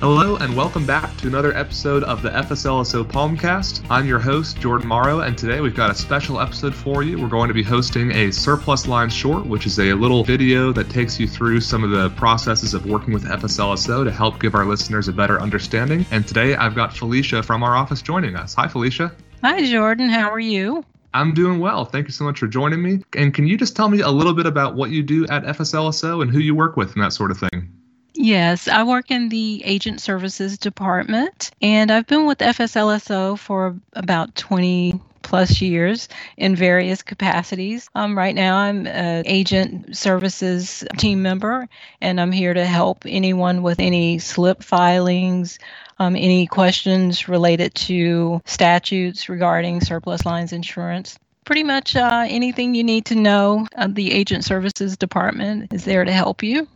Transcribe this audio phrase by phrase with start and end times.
[0.00, 3.84] Hello and welcome back to another episode of the FSLSO Palmcast.
[3.90, 7.20] I'm your host, Jordan Morrow, and today we've got a special episode for you.
[7.20, 10.88] We're going to be hosting a surplus line short, which is a little video that
[10.88, 14.64] takes you through some of the processes of working with FSLSO to help give our
[14.64, 16.06] listeners a better understanding.
[16.12, 18.54] And today I've got Felicia from our office joining us.
[18.54, 19.10] Hi, Felicia.
[19.42, 20.10] Hi, Jordan.
[20.10, 20.84] How are you?
[21.12, 21.84] I'm doing well.
[21.84, 23.00] Thank you so much for joining me.
[23.16, 26.22] And can you just tell me a little bit about what you do at FSLSO
[26.22, 27.77] and who you work with and that sort of thing?
[28.14, 34.34] Yes, I work in the agent services department, and I've been with FSLSO for about
[34.34, 37.88] 20 plus years in various capacities.
[37.94, 41.68] Um, right now, I'm an agent services team member,
[42.00, 45.58] and I'm here to help anyone with any slip filings,
[45.98, 51.18] um, any questions related to statutes regarding surplus lines insurance.
[51.44, 56.04] Pretty much uh, anything you need to know, uh, the agent services department is there
[56.04, 56.66] to help you.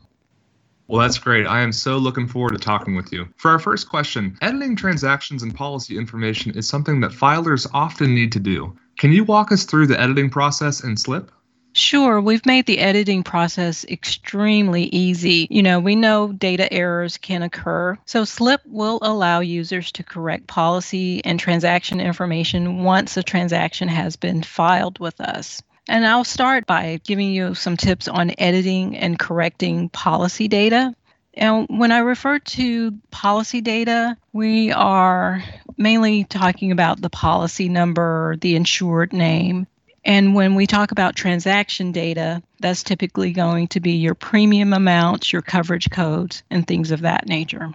[0.93, 1.47] Well, that's great.
[1.47, 3.27] I am so looking forward to talking with you.
[3.39, 8.31] For our first question, editing transactions and policy information is something that filers often need
[8.33, 8.77] to do.
[8.99, 11.31] Can you walk us through the editing process in SLIP?
[11.73, 15.47] Sure, we've made the editing process extremely easy.
[15.49, 20.47] You know, we know data errors can occur, so SLIP will allow users to correct
[20.47, 25.63] policy and transaction information once a transaction has been filed with us.
[25.89, 30.95] And I'll start by giving you some tips on editing and correcting policy data.
[31.35, 35.43] And when I refer to policy data, we are
[35.77, 39.67] mainly talking about the policy number, the insured name.
[40.05, 45.33] And when we talk about transaction data, that's typically going to be your premium amounts,
[45.33, 47.73] your coverage codes, and things of that nature.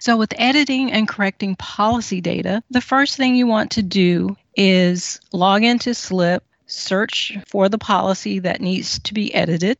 [0.00, 5.20] So, with editing and correcting policy data, the first thing you want to do is
[5.32, 9.78] log into SLIP search for the policy that needs to be edited.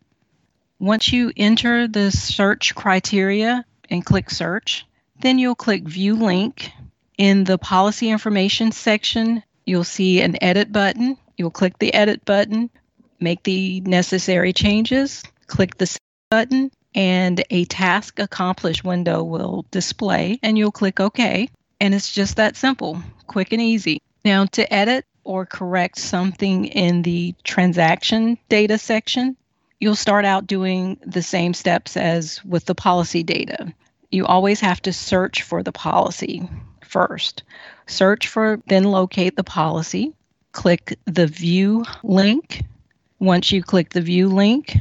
[0.80, 4.86] Once you enter the search criteria and click search,
[5.20, 6.70] then you'll click view link.
[7.16, 11.16] In the policy information section, you'll see an edit button.
[11.36, 12.70] You'll click the edit button,
[13.20, 15.96] make the necessary changes, click the
[16.30, 21.48] button, and a task accomplished window will display, and you'll click OK.
[21.80, 24.00] And it's just that simple, quick and easy.
[24.24, 29.36] Now, to edit, or correct something in the transaction data section,
[29.80, 33.72] you'll start out doing the same steps as with the policy data.
[34.10, 36.48] You always have to search for the policy
[36.82, 37.42] first.
[37.86, 40.14] Search for, then locate the policy.
[40.52, 42.64] Click the view link.
[43.18, 44.76] Once you click the view link,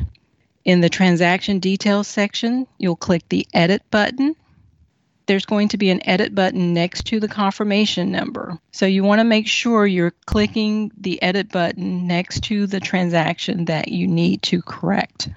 [0.63, 4.35] in the transaction details section, you'll click the edit button
[5.27, 8.59] there's going to be an edit button next to the confirmation number.
[8.71, 13.66] So you want to make sure you're clicking the edit button next to the transaction
[13.66, 15.29] that you need to correct.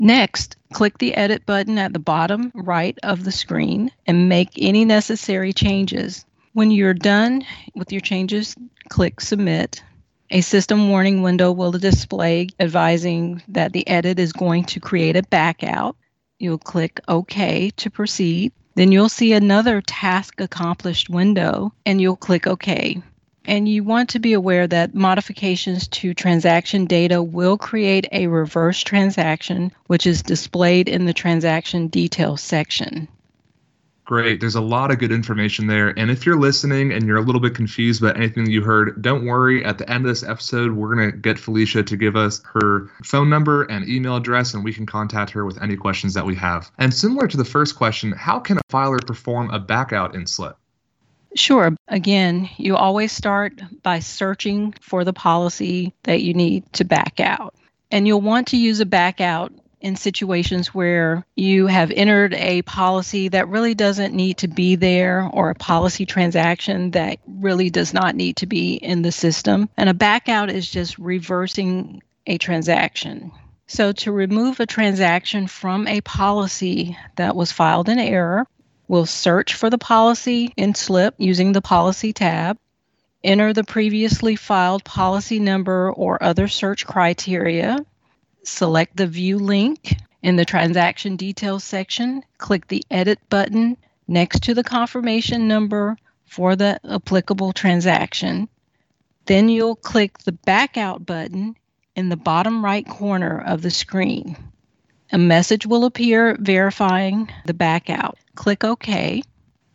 [0.00, 4.84] Next, click the edit button at the bottom right of the screen and make any
[4.84, 6.24] necessary changes.
[6.54, 8.56] When you're done with your changes,
[8.88, 9.82] click submit.
[10.30, 15.22] A system warning window will display advising that the edit is going to create a
[15.22, 15.94] backout.
[16.38, 18.52] You'll click OK to proceed.
[18.74, 23.02] Then you'll see another task accomplished window and you'll click OK.
[23.44, 28.82] And you want to be aware that modifications to transaction data will create a reverse
[28.82, 33.08] transaction, which is displayed in the transaction details section.
[34.04, 34.40] Great.
[34.40, 35.96] There's a lot of good information there.
[35.96, 39.24] And if you're listening and you're a little bit confused about anything you heard, don't
[39.24, 39.64] worry.
[39.64, 42.90] At the end of this episode, we're going to get Felicia to give us her
[43.04, 46.34] phone number and email address, and we can contact her with any questions that we
[46.34, 46.70] have.
[46.78, 50.56] And similar to the first question, how can a filer perform a backout in SLIP?
[51.36, 51.74] Sure.
[51.88, 57.54] Again, you always start by searching for the policy that you need to back out.
[57.92, 59.52] And you'll want to use a backout
[59.82, 65.28] in situations where you have entered a policy that really doesn't need to be there
[65.32, 69.68] or a policy transaction that really does not need to be in the system.
[69.76, 73.32] And a backout is just reversing a transaction.
[73.66, 78.46] So, to remove a transaction from a policy that was filed in error,
[78.86, 82.58] we'll search for the policy in SLIP using the Policy tab,
[83.24, 87.78] enter the previously filed policy number or other search criteria,
[88.44, 93.76] select the View link in the Transaction Details section, click the Edit button
[94.08, 95.96] next to the confirmation number
[96.26, 98.48] for the applicable transaction.
[99.26, 101.56] Then you'll click the Back Out button
[101.94, 104.36] in the bottom right corner of the screen.
[105.12, 108.18] A message will appear verifying the back out.
[108.34, 109.22] Click OK.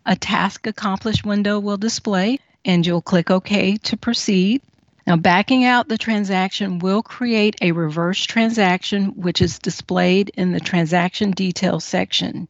[0.05, 4.63] A task accomplished window will display, and you'll click OK to proceed.
[5.07, 10.59] Now, backing out the transaction will create a reverse transaction, which is displayed in the
[10.59, 12.49] transaction details section.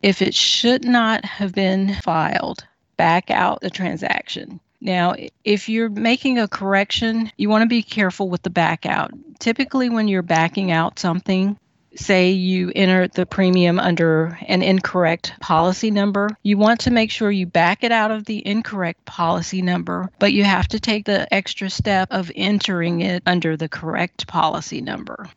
[0.00, 2.64] If it should not have been filed,
[2.96, 4.60] back out the transaction.
[4.80, 9.10] Now, if you're making a correction, you want to be careful with the back out.
[9.40, 11.58] Typically, when you're backing out something,
[11.94, 17.30] say you enter the premium under an incorrect policy number, you want to make sure
[17.30, 21.32] you back it out of the incorrect policy number, but you have to take the
[21.32, 25.28] extra step of entering it under the correct policy number.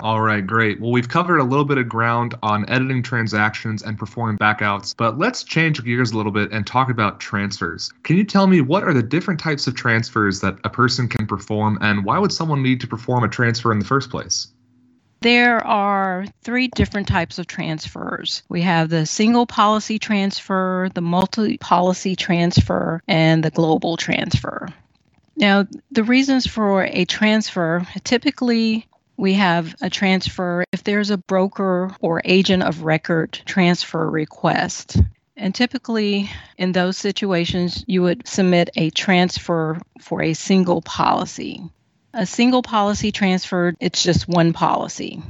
[0.00, 0.78] All right, great.
[0.78, 5.18] Well, we've covered a little bit of ground on editing transactions and performing backouts, but
[5.18, 7.90] let's change gears a little bit and talk about transfers.
[8.02, 11.26] Can you tell me what are the different types of transfers that a person can
[11.26, 14.48] perform, and why would someone need to perform a transfer in the first place?
[15.26, 18.44] There are three different types of transfers.
[18.48, 24.68] We have the single policy transfer, the multi policy transfer, and the global transfer.
[25.36, 28.86] Now, the reasons for a transfer typically
[29.16, 34.96] we have a transfer if there's a broker or agent of record transfer request.
[35.36, 41.64] And typically, in those situations, you would submit a transfer for a single policy.
[42.18, 45.22] A single policy transfer, it's just one policy.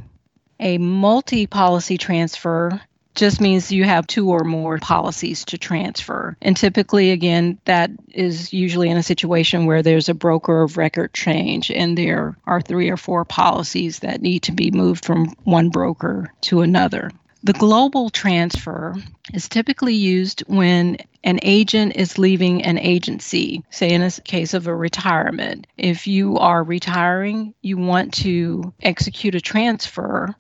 [0.60, 2.80] A multi policy transfer
[3.16, 6.36] just means you have two or more policies to transfer.
[6.40, 11.12] And typically, again, that is usually in a situation where there's a broker of record
[11.12, 15.70] change and there are three or four policies that need to be moved from one
[15.70, 17.10] broker to another.
[17.42, 18.96] The global transfer
[19.32, 24.66] is typically used when an agent is leaving an agency, say in a case of
[24.66, 25.68] a retirement.
[25.76, 30.34] If you are retiring, you want to execute a transfer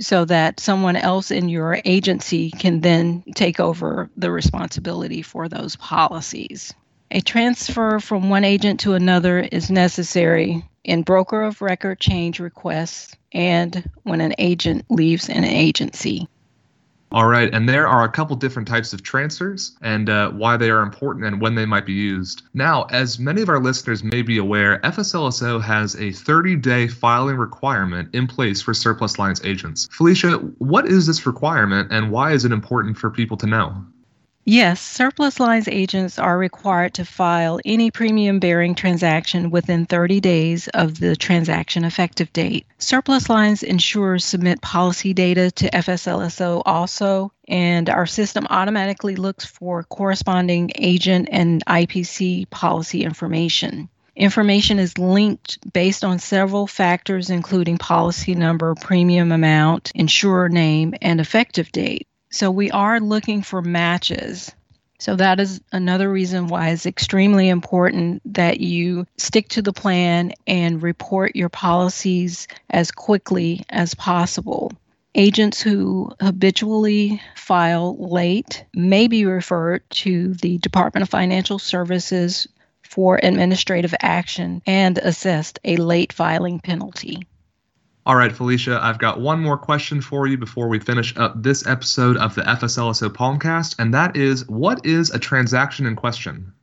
[0.00, 5.76] so that someone else in your agency can then take over the responsibility for those
[5.76, 6.74] policies.
[7.12, 13.14] A transfer from one agent to another is necessary in broker of record change requests
[13.32, 16.26] and when an agent leaves an agency.
[17.10, 20.70] All right, and there are a couple different types of transfers and uh, why they
[20.70, 22.42] are important and when they might be used.
[22.52, 27.36] Now, as many of our listeners may be aware, FSLSO has a 30 day filing
[27.36, 29.88] requirement in place for surplus lines agents.
[29.90, 33.84] Felicia, what is this requirement and why is it important for people to know?
[34.50, 40.68] Yes, surplus lines agents are required to file any premium bearing transaction within 30 days
[40.68, 42.64] of the transaction effective date.
[42.78, 49.82] Surplus lines insurers submit policy data to FSLSO also, and our system automatically looks for
[49.82, 53.90] corresponding agent and IPC policy information.
[54.16, 61.20] Information is linked based on several factors, including policy number, premium amount, insurer name, and
[61.20, 62.07] effective date.
[62.30, 64.52] So we are looking for matches.
[64.98, 70.32] So that is another reason why it's extremely important that you stick to the plan
[70.46, 74.72] and report your policies as quickly as possible.
[75.14, 82.48] Agents who habitually file late may be referred to the Department of Financial Services
[82.82, 87.27] for administrative action and assessed a late filing penalty.
[88.08, 91.66] All right, Felicia, I've got one more question for you before we finish up this
[91.66, 96.54] episode of the FSLSO Palmcast, and that is what is a transaction in question?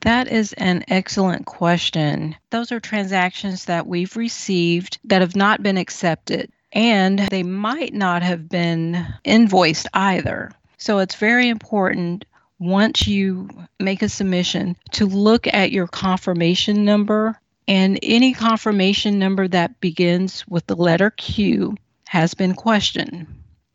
[0.00, 2.34] That is an excellent question.
[2.50, 8.24] Those are transactions that we've received that have not been accepted, and they might not
[8.24, 10.50] have been invoiced either.
[10.78, 12.24] So it's very important
[12.58, 13.48] once you
[13.78, 20.46] make a submission to look at your confirmation number and any confirmation number that begins
[20.48, 21.76] with the letter Q
[22.06, 23.26] has been questioned.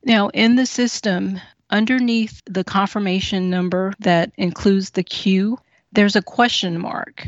[0.03, 1.39] Now, in the system,
[1.70, 5.60] underneath the confirmation number that includes the Q,
[5.91, 7.27] there's a question mark.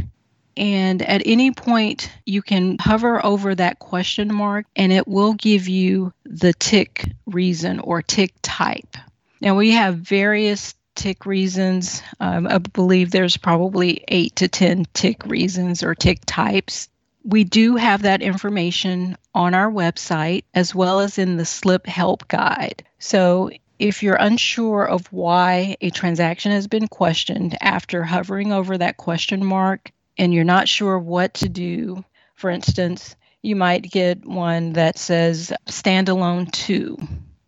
[0.55, 5.67] And at any point, you can hover over that question mark and it will give
[5.67, 8.97] you the TIQ reason or TIQ type.
[9.41, 12.01] Now, we have various TIQ reasons.
[12.19, 16.89] Um, I believe there's probably eight to 10 TIQ reasons or tick types.
[17.23, 22.27] We do have that information on our website as well as in the SLIP help
[22.27, 22.83] guide.
[22.99, 28.97] So if you're unsure of why a transaction has been questioned after hovering over that
[28.97, 32.03] question mark and you're not sure what to do,
[32.35, 36.97] for instance, you might get one that says standalone 2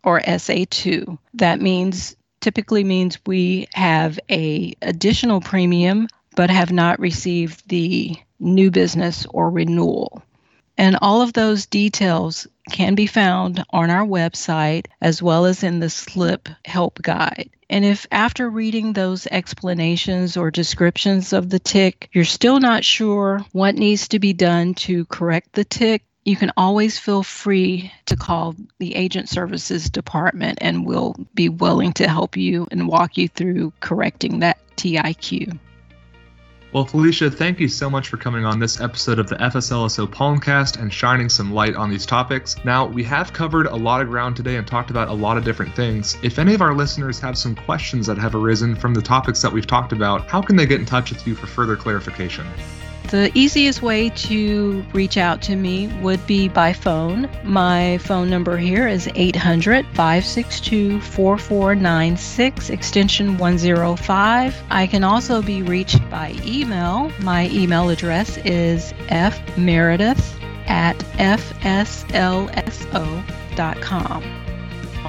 [0.04, 1.18] or SA2.
[1.34, 8.72] That means typically means we have a additional premium but have not received the new
[8.72, 10.24] business or renewal.
[10.78, 15.80] And all of those details can be found on our website as well as in
[15.80, 17.50] the SLIP help guide.
[17.70, 23.46] And if after reading those explanations or descriptions of the TIQ, you're still not sure
[23.52, 28.16] what needs to be done to correct the TIQ, you can always feel free to
[28.16, 33.28] call the Agent Services Department and we'll be willing to help you and walk you
[33.28, 35.58] through correcting that TIQ.
[36.74, 40.80] Well, Felicia, thank you so much for coming on this episode of the FSLSO Palmcast
[40.80, 42.56] and shining some light on these topics.
[42.64, 45.44] Now, we have covered a lot of ground today and talked about a lot of
[45.44, 46.18] different things.
[46.24, 49.52] If any of our listeners have some questions that have arisen from the topics that
[49.52, 52.48] we've talked about, how can they get in touch with you for further clarification?
[53.12, 57.30] The easiest way to reach out to me would be by phone.
[57.44, 64.64] My phone number here is 800 562 4496, extension 105.
[64.70, 67.12] I can also be reached by email.
[67.20, 70.24] My email address is fmeredith
[70.68, 71.92] at fslso.com.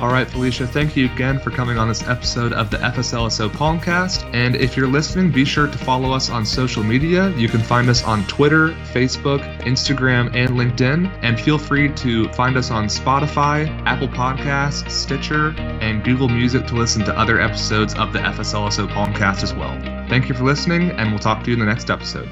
[0.02, 4.28] All right, Felicia, thank you again for coming on this episode of the FSLSO Palmcast.
[4.35, 7.30] And if you're listening, be sure to follow us on social media.
[7.37, 11.09] You can find us on Twitter, Facebook, Instagram, and LinkedIn.
[11.23, 16.75] And feel free to find us on Spotify, Apple Podcasts, Stitcher, and Google Music to
[16.75, 19.80] listen to other episodes of the FSLSO Palmcast as well.
[20.09, 22.28] Thank you for listening, and we'll talk to you in the next episode.